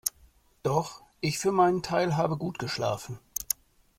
Doch, 0.63 1.03
ich 1.19 1.37
für 1.37 1.51
meinen 1.51 1.83
Teil, 1.83 2.17
habe 2.17 2.35
gut 2.35 2.57
geschlafen. 2.57 3.19